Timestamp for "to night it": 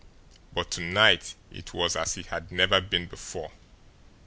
0.71-1.75